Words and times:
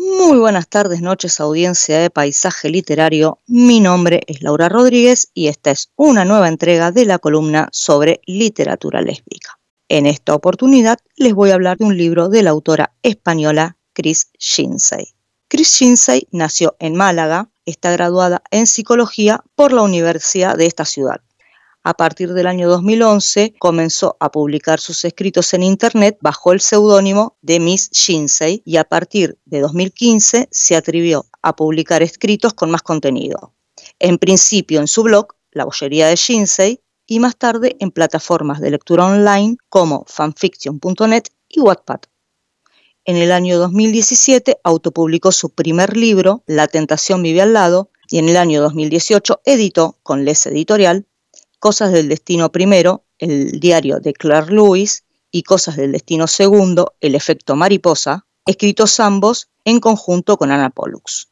Muy 0.00 0.38
buenas 0.38 0.68
tardes, 0.68 1.02
noches, 1.02 1.40
audiencia 1.40 1.98
de 1.98 2.08
Paisaje 2.08 2.70
Literario. 2.70 3.40
Mi 3.48 3.80
nombre 3.80 4.20
es 4.28 4.42
Laura 4.42 4.68
Rodríguez 4.68 5.32
y 5.34 5.48
esta 5.48 5.72
es 5.72 5.90
una 5.96 6.24
nueva 6.24 6.46
entrega 6.46 6.92
de 6.92 7.04
la 7.04 7.18
columna 7.18 7.68
sobre 7.72 8.20
literatura 8.24 9.02
lésbica. 9.02 9.58
En 9.88 10.06
esta 10.06 10.36
oportunidad 10.36 11.00
les 11.16 11.34
voy 11.34 11.50
a 11.50 11.54
hablar 11.54 11.78
de 11.78 11.86
un 11.86 11.96
libro 11.96 12.28
de 12.28 12.44
la 12.44 12.50
autora 12.50 12.92
española 13.02 13.76
Chris 13.92 14.30
Shinsey. 14.38 15.14
Chris 15.48 15.72
Shinsey 15.72 16.28
nació 16.30 16.76
en 16.78 16.94
Málaga, 16.94 17.50
está 17.66 17.90
graduada 17.90 18.44
en 18.52 18.68
psicología 18.68 19.42
por 19.56 19.72
la 19.72 19.82
Universidad 19.82 20.56
de 20.56 20.66
esta 20.66 20.84
ciudad 20.84 21.22
a 21.84 21.94
partir 21.94 22.32
del 22.34 22.46
año 22.46 22.68
2011 22.68 23.54
comenzó 23.58 24.16
a 24.20 24.30
publicar 24.30 24.80
sus 24.80 25.04
escritos 25.04 25.54
en 25.54 25.62
Internet 25.62 26.18
bajo 26.20 26.52
el 26.52 26.60
seudónimo 26.60 27.36
de 27.40 27.60
Miss 27.60 27.90
Shinsei 27.90 28.62
y 28.64 28.76
a 28.76 28.84
partir 28.84 29.38
de 29.44 29.60
2015 29.60 30.48
se 30.50 30.76
atrevió 30.76 31.26
a 31.42 31.56
publicar 31.56 32.02
escritos 32.02 32.52
con 32.54 32.70
más 32.70 32.82
contenido. 32.82 33.54
En 33.98 34.18
principio 34.18 34.80
en 34.80 34.88
su 34.88 35.02
blog, 35.02 35.34
La 35.50 35.64
Bollería 35.64 36.08
de 36.08 36.16
Shinsei, 36.16 36.82
y 37.08 37.20
más 37.20 37.36
tarde 37.36 37.76
en 37.80 37.90
plataformas 37.90 38.60
de 38.60 38.70
lectura 38.70 39.06
online 39.06 39.56
como 39.70 40.04
fanfiction.net 40.06 41.24
y 41.48 41.60
Wattpad. 41.60 42.00
En 43.06 43.16
el 43.16 43.32
año 43.32 43.58
2017 43.58 44.58
autopublicó 44.62 45.32
su 45.32 45.48
primer 45.48 45.96
libro, 45.96 46.42
La 46.46 46.66
tentación 46.66 47.22
vive 47.22 47.40
al 47.40 47.54
lado, 47.54 47.90
y 48.10 48.18
en 48.18 48.28
el 48.28 48.36
año 48.36 48.60
2018 48.60 49.40
editó 49.44 49.96
con 50.02 50.26
Les 50.26 50.46
Editorial 50.46 51.06
Cosas 51.58 51.92
del 51.92 52.08
Destino 52.08 52.52
primero, 52.52 53.04
el 53.18 53.58
diario 53.58 53.98
de 54.00 54.12
Claire 54.12 54.52
Lewis, 54.52 55.04
y 55.30 55.42
Cosas 55.42 55.76
del 55.76 55.92
Destino 55.92 56.26
segundo, 56.26 56.94
El 57.00 57.14
efecto 57.14 57.56
mariposa, 57.56 58.26
escritos 58.46 58.98
ambos 59.00 59.48
en 59.64 59.80
conjunto 59.80 60.36
con 60.36 60.50
Ana 60.50 60.70
Pollux. 60.70 61.28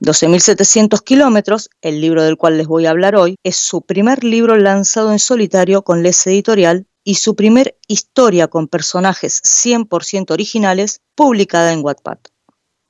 12.700 0.00 1.02
kilómetros, 1.02 1.70
el 1.80 2.00
libro 2.00 2.24
del 2.24 2.36
cual 2.36 2.58
les 2.58 2.66
voy 2.66 2.86
a 2.86 2.90
hablar 2.90 3.14
hoy, 3.14 3.36
es 3.44 3.56
su 3.56 3.82
primer 3.82 4.24
libro 4.24 4.56
lanzado 4.56 5.12
en 5.12 5.20
solitario 5.20 5.82
con 5.82 6.02
Les 6.02 6.26
Editorial 6.26 6.86
y 7.04 7.14
su 7.14 7.36
primer 7.36 7.78
historia 7.86 8.48
con 8.48 8.68
personajes 8.68 9.40
100% 9.44 10.32
originales 10.32 11.00
publicada 11.14 11.72
en 11.72 11.84
Wattpad. 11.84 12.18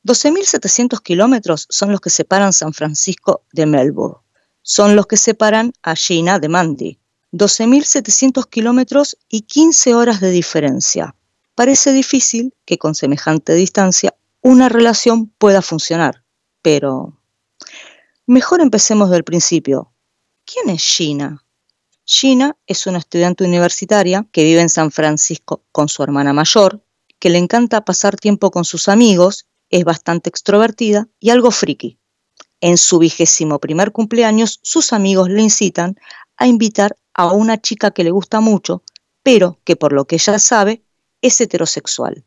12.700 0.04 1.00
kilómetros 1.02 1.66
son 1.68 1.92
los 1.92 2.00
que 2.00 2.10
separan 2.10 2.52
San 2.52 2.72
Francisco 2.72 3.44
de 3.52 3.66
Melbourne 3.66 4.21
son 4.62 4.96
los 4.96 5.06
que 5.06 5.16
separan 5.16 5.72
a 5.82 5.94
Gina 5.94 6.38
de 6.38 6.48
Mandy. 6.48 6.98
12.700 7.32 8.48
kilómetros 8.48 9.16
y 9.28 9.42
15 9.42 9.94
horas 9.94 10.20
de 10.20 10.30
diferencia. 10.30 11.14
Parece 11.54 11.92
difícil 11.92 12.54
que 12.64 12.78
con 12.78 12.94
semejante 12.94 13.54
distancia 13.54 14.14
una 14.40 14.68
relación 14.68 15.28
pueda 15.38 15.62
funcionar, 15.62 16.24
pero 16.62 17.18
mejor 18.26 18.60
empecemos 18.60 19.10
del 19.10 19.24
principio. 19.24 19.92
¿Quién 20.44 20.74
es 20.74 20.82
Gina? 20.82 21.44
Gina 22.04 22.56
es 22.66 22.86
una 22.86 22.98
estudiante 22.98 23.44
universitaria 23.44 24.26
que 24.32 24.44
vive 24.44 24.60
en 24.60 24.68
San 24.68 24.90
Francisco 24.90 25.64
con 25.72 25.88
su 25.88 26.02
hermana 26.02 26.32
mayor, 26.32 26.84
que 27.18 27.30
le 27.30 27.38
encanta 27.38 27.84
pasar 27.84 28.16
tiempo 28.16 28.50
con 28.50 28.64
sus 28.64 28.88
amigos, 28.88 29.46
es 29.70 29.84
bastante 29.84 30.28
extrovertida 30.28 31.08
y 31.20 31.30
algo 31.30 31.50
friki. 31.50 31.98
En 32.62 32.78
su 32.78 33.00
vigésimo 33.00 33.58
primer 33.58 33.90
cumpleaños, 33.90 34.60
sus 34.62 34.92
amigos 34.92 35.28
le 35.28 35.42
incitan 35.42 35.96
a 36.36 36.46
invitar 36.46 36.96
a 37.12 37.32
una 37.32 37.60
chica 37.60 37.90
que 37.90 38.04
le 38.04 38.12
gusta 38.12 38.38
mucho, 38.38 38.84
pero 39.24 39.58
que 39.64 39.74
por 39.74 39.92
lo 39.92 40.04
que 40.04 40.14
ella 40.14 40.38
sabe 40.38 40.84
es 41.22 41.40
heterosexual. 41.40 42.24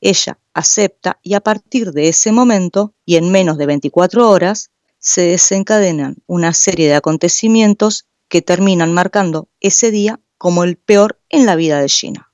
Ella 0.00 0.38
acepta 0.54 1.20
y 1.22 1.34
a 1.34 1.40
partir 1.40 1.92
de 1.92 2.08
ese 2.08 2.32
momento, 2.32 2.94
y 3.04 3.14
en 3.14 3.30
menos 3.30 3.58
de 3.58 3.66
24 3.66 4.28
horas, 4.28 4.70
se 4.98 5.22
desencadenan 5.22 6.16
una 6.26 6.52
serie 6.52 6.88
de 6.88 6.96
acontecimientos 6.96 8.06
que 8.26 8.42
terminan 8.42 8.92
marcando 8.92 9.48
ese 9.60 9.92
día 9.92 10.18
como 10.36 10.64
el 10.64 10.78
peor 10.78 11.20
en 11.28 11.46
la 11.46 11.54
vida 11.54 11.80
de 11.80 11.88
Gina. 11.88 12.32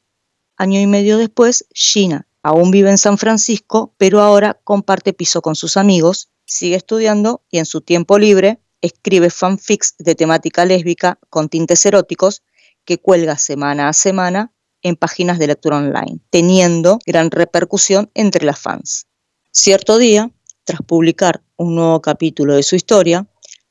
Año 0.56 0.80
y 0.80 0.86
medio 0.86 1.18
después, 1.18 1.66
Gina 1.74 2.26
aún 2.42 2.70
vive 2.70 2.88
en 2.88 2.98
San 2.98 3.18
Francisco, 3.18 3.92
pero 3.98 4.22
ahora 4.22 4.58
comparte 4.64 5.12
piso 5.12 5.42
con 5.42 5.54
sus 5.54 5.76
amigos 5.76 6.30
sigue 6.52 6.76
estudiando 6.76 7.42
y 7.50 7.58
en 7.58 7.66
su 7.66 7.80
tiempo 7.80 8.18
libre 8.18 8.60
escribe 8.80 9.30
fanfics 9.30 9.94
de 9.98 10.14
temática 10.14 10.64
lésbica 10.64 11.18
con 11.30 11.48
tintes 11.48 11.86
eróticos 11.86 12.42
que 12.84 12.98
cuelga 12.98 13.38
semana 13.38 13.88
a 13.88 13.92
semana 13.92 14.52
en 14.82 14.96
páginas 14.96 15.38
de 15.38 15.46
lectura 15.46 15.78
online, 15.78 16.18
teniendo 16.30 16.98
gran 17.06 17.30
repercusión 17.30 18.10
entre 18.14 18.44
las 18.44 18.58
fans. 18.58 19.06
Cierto 19.52 19.98
día, 19.98 20.30
tras 20.64 20.80
publicar 20.82 21.42
un 21.56 21.76
nuevo 21.76 22.02
capítulo 22.02 22.54
de 22.54 22.64
su 22.64 22.74
historia, 22.74 23.26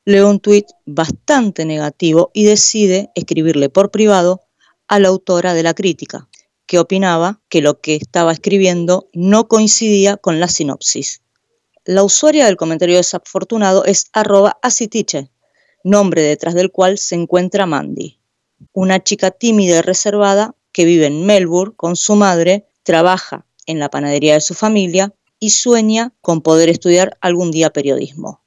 lee 0.05 0.21
un 0.21 0.39
tuit 0.39 0.65
bastante 0.85 1.65
negativo 1.65 2.31
y 2.33 2.45
decide 2.45 3.11
escribirle 3.15 3.69
por 3.69 3.91
privado 3.91 4.41
a 4.87 4.99
la 4.99 5.09
autora 5.09 5.53
de 5.53 5.63
la 5.63 5.73
crítica, 5.73 6.29
que 6.65 6.79
opinaba 6.79 7.41
que 7.49 7.61
lo 7.61 7.81
que 7.81 7.95
estaba 7.95 8.31
escribiendo 8.31 9.09
no 9.13 9.47
coincidía 9.47 10.17
con 10.17 10.39
la 10.39 10.47
sinopsis. 10.47 11.21
La 11.91 12.05
usuaria 12.05 12.45
del 12.45 12.55
comentario 12.55 12.95
desafortunado 12.95 13.83
es 13.83 14.05
arroba 14.13 14.57
nombre 15.83 16.21
detrás 16.21 16.53
del 16.53 16.71
cual 16.71 16.97
se 16.97 17.15
encuentra 17.15 17.65
Mandy, 17.65 18.17
una 18.71 19.03
chica 19.03 19.29
tímida 19.29 19.79
y 19.79 19.81
reservada 19.81 20.55
que 20.71 20.85
vive 20.85 21.07
en 21.07 21.25
Melbourne 21.25 21.73
con 21.75 21.97
su 21.97 22.15
madre, 22.15 22.65
trabaja 22.83 23.45
en 23.65 23.79
la 23.79 23.89
panadería 23.89 24.35
de 24.35 24.39
su 24.39 24.53
familia 24.53 25.13
y 25.37 25.49
sueña 25.49 26.13
con 26.21 26.39
poder 26.39 26.69
estudiar 26.69 27.17
algún 27.19 27.51
día 27.51 27.73
periodismo. 27.73 28.41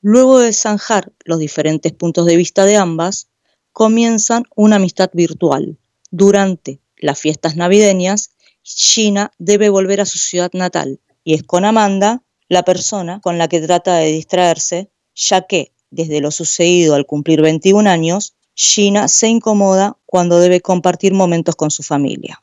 Luego 0.00 0.38
de 0.38 0.52
zanjar 0.52 1.12
los 1.24 1.40
diferentes 1.40 1.92
puntos 1.92 2.26
de 2.26 2.36
vista 2.36 2.64
de 2.64 2.76
ambas, 2.76 3.26
comienzan 3.72 4.44
una 4.54 4.76
amistad 4.76 5.10
virtual. 5.12 5.78
Durante 6.12 6.80
las 6.98 7.18
fiestas 7.18 7.56
navideñas, 7.56 8.30
Gina 8.62 9.32
debe 9.38 9.68
volver 9.68 10.00
a 10.00 10.06
su 10.06 10.18
ciudad 10.18 10.52
natal 10.52 11.00
y 11.24 11.34
es 11.34 11.42
con 11.42 11.64
Amanda 11.64 12.22
la 12.54 12.62
persona 12.62 13.20
con 13.20 13.36
la 13.36 13.48
que 13.48 13.60
trata 13.60 13.96
de 13.96 14.06
distraerse, 14.06 14.90
ya 15.14 15.42
que, 15.42 15.72
desde 15.90 16.20
lo 16.20 16.30
sucedido 16.30 16.94
al 16.94 17.04
cumplir 17.04 17.42
21 17.42 17.90
años, 17.90 18.34
Gina 18.54 19.08
se 19.08 19.28
incomoda 19.28 19.98
cuando 20.06 20.38
debe 20.38 20.60
compartir 20.60 21.12
momentos 21.12 21.56
con 21.56 21.70
su 21.70 21.82
familia. 21.82 22.42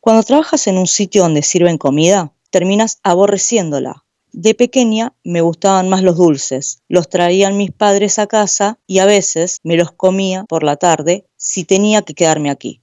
Cuando 0.00 0.24
trabajas 0.24 0.66
en 0.66 0.78
un 0.78 0.86
sitio 0.86 1.22
donde 1.22 1.42
sirven 1.42 1.78
comida, 1.78 2.32
terminas 2.50 2.98
aborreciéndola. 3.02 4.04
De 4.32 4.54
pequeña 4.54 5.14
me 5.22 5.42
gustaban 5.42 5.90
más 5.90 6.02
los 6.02 6.16
dulces, 6.16 6.82
los 6.88 7.10
traían 7.10 7.58
mis 7.58 7.70
padres 7.70 8.18
a 8.18 8.26
casa 8.26 8.80
y 8.86 8.98
a 8.98 9.04
veces 9.04 9.60
me 9.62 9.76
los 9.76 9.92
comía 9.92 10.44
por 10.48 10.64
la 10.64 10.76
tarde 10.76 11.26
si 11.36 11.64
tenía 11.64 12.00
que 12.00 12.14
quedarme 12.14 12.50
aquí. 12.50 12.82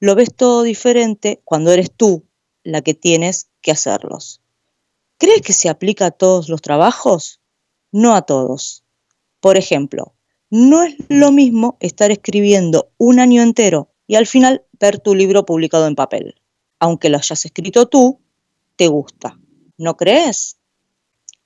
Lo 0.00 0.14
ves 0.14 0.34
todo 0.34 0.62
diferente 0.62 1.42
cuando 1.44 1.70
eres 1.70 1.92
tú 1.94 2.24
la 2.62 2.80
que 2.80 2.94
tienes 2.94 3.50
que 3.60 3.72
hacerlos. 3.72 4.40
¿Crees 5.18 5.42
que 5.42 5.52
se 5.52 5.68
aplica 5.68 6.06
a 6.06 6.10
todos 6.12 6.48
los 6.48 6.62
trabajos? 6.62 7.40
No 7.90 8.14
a 8.14 8.22
todos. 8.22 8.84
Por 9.40 9.56
ejemplo, 9.56 10.14
no 10.48 10.84
es 10.84 10.94
lo 11.08 11.32
mismo 11.32 11.76
estar 11.80 12.12
escribiendo 12.12 12.92
un 12.98 13.18
año 13.18 13.42
entero 13.42 13.90
y 14.06 14.14
al 14.14 14.28
final 14.28 14.64
ver 14.78 15.00
tu 15.00 15.16
libro 15.16 15.44
publicado 15.44 15.88
en 15.88 15.96
papel. 15.96 16.40
Aunque 16.78 17.08
lo 17.08 17.18
hayas 17.18 17.44
escrito 17.44 17.88
tú, 17.88 18.20
te 18.76 18.86
gusta. 18.86 19.36
¿No 19.76 19.96
crees? 19.96 20.56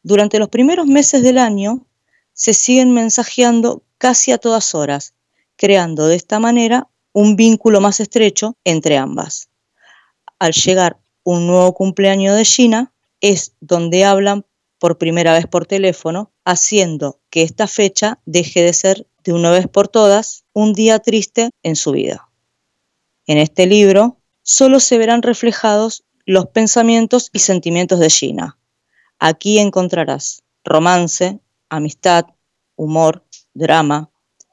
Durante 0.03 0.39
los 0.39 0.51
primeros 0.51 0.87
meses 0.87 1.23
del 1.23 1.39
año 1.39 1.87
se 2.35 2.53
siguen 2.53 2.93
mensajeando 2.93 3.85
casi 3.97 4.33
a 4.33 4.39
todas 4.39 4.75
horas, 4.75 5.15
creando 5.57 6.09
de 6.09 6.17
esta 6.17 6.39
manera 6.39 6.89
un 7.13 7.37
vínculo 7.37 7.81
más 7.81 8.01
estrecho 8.01 8.57
entre 8.65 8.99
ambas. 8.99 9.49
Al 10.39 10.53
llegar 10.53 10.99
un 11.25 11.47
nuevo 11.47 11.73
cumpleaños 11.73 12.37
de 12.37 12.45
Gina, 12.45 12.92
es 13.23 13.55
donde 13.61 14.05
hablan 14.05 14.45
por 14.79 14.99
primera 14.99 15.33
vez 15.33 15.47
por 15.47 15.65
teléfono, 15.65 16.33
haciendo 16.45 17.21
que 17.31 17.43
esta 17.43 17.67
fecha 17.67 18.21
deje 18.27 18.63
de 18.63 18.75
ser 18.75 19.07
de 19.25 19.33
una 19.33 19.51
vez 19.51 19.69
por 19.69 19.89
todas 19.89 20.45
un 20.53 20.75
día 20.75 20.99
triste 20.99 21.51
en 21.63 21.77
su 21.77 21.93
vida. 21.93 22.29
En 23.27 23.39
este 23.39 23.67
libro 23.67 24.19
solo 24.43 24.81
se 24.81 24.99
verán 24.99 25.23
reflejados 25.23 26.05
los 26.27 26.49
pensamientos 26.49 27.31
y 27.33 27.39
sentimientos 27.39 28.01
de 28.01 28.11
Gina. 28.11 28.59
Aquí 29.21 29.61
encontrarás 29.61 30.43
romance, 30.65 31.39
amistad, 31.69 32.27
humor, 32.75 33.25
drama 33.55 34.11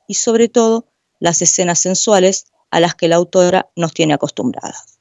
y 0.08 0.14
sobre 0.14 0.48
todo 0.48 0.86
las 1.20 1.42
escenas 1.42 1.80
sensuales 1.80 2.46
a 2.70 2.80
las 2.80 2.94
que 2.94 3.08
la 3.08 3.16
autora 3.16 3.72
nos 3.76 3.94
tiene 3.94 4.14
acostumbradas. 4.14 5.00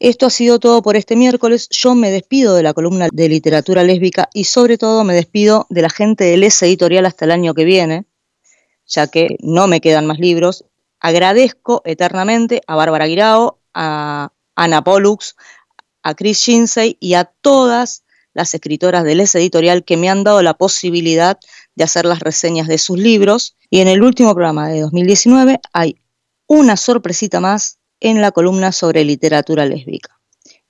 Esto 0.00 0.24
ha 0.24 0.30
sido 0.30 0.58
todo 0.58 0.80
por 0.80 0.96
este 0.96 1.14
miércoles. 1.14 1.68
Yo 1.68 1.94
me 1.94 2.10
despido 2.10 2.54
de 2.54 2.62
la 2.62 2.72
columna 2.72 3.08
de 3.12 3.28
literatura 3.28 3.82
lésbica 3.82 4.30
y 4.32 4.44
sobre 4.44 4.78
todo 4.78 5.04
me 5.04 5.12
despido 5.12 5.66
de 5.68 5.82
la 5.82 5.90
gente 5.90 6.24
del 6.24 6.42
S 6.42 6.64
Editorial 6.64 7.04
hasta 7.04 7.26
el 7.26 7.30
año 7.30 7.52
que 7.52 7.66
viene, 7.66 8.06
ya 8.86 9.08
que 9.08 9.36
no 9.40 9.66
me 9.66 9.82
quedan 9.82 10.06
más 10.06 10.18
libros. 10.18 10.64
Agradezco 11.00 11.82
eternamente 11.84 12.62
a 12.66 12.76
Bárbara 12.76 13.08
Guirao, 13.08 13.58
a 13.74 14.32
Ana 14.54 14.82
Pollux, 14.82 15.36
a 16.02 16.14
Chris 16.14 16.38
Shinsey 16.38 16.96
y 16.98 17.12
a 17.12 17.24
todas 17.26 18.04
las 18.32 18.54
escritoras 18.54 19.04
del 19.04 19.20
S 19.20 19.38
Editorial 19.38 19.84
que 19.84 19.98
me 19.98 20.08
han 20.08 20.24
dado 20.24 20.40
la 20.40 20.54
posibilidad 20.54 21.38
de 21.74 21.84
hacer 21.84 22.06
las 22.06 22.20
reseñas 22.20 22.68
de 22.68 22.78
sus 22.78 22.98
libros. 22.98 23.54
Y 23.68 23.80
en 23.80 23.88
el 23.88 24.02
último 24.02 24.32
programa 24.32 24.70
de 24.70 24.80
2019 24.80 25.60
hay 25.74 26.00
una 26.46 26.78
sorpresita 26.78 27.38
más 27.40 27.79
en 28.00 28.20
la 28.20 28.32
columna 28.32 28.72
sobre 28.72 29.04
literatura 29.04 29.66
lésbica. 29.66 30.20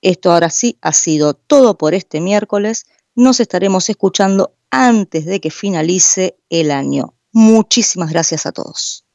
Esto 0.01 0.31
ahora 0.31 0.49
sí 0.49 0.77
ha 0.81 0.93
sido 0.93 1.33
todo 1.33 1.77
por 1.77 1.93
este 1.93 2.21
miércoles. 2.21 2.85
Nos 3.15 3.39
estaremos 3.39 3.89
escuchando 3.89 4.55
antes 4.69 5.25
de 5.25 5.39
que 5.39 5.51
finalice 5.51 6.37
el 6.49 6.71
año. 6.71 7.15
Muchísimas 7.31 8.09
gracias 8.11 8.45
a 8.45 8.51
todos. 8.51 9.05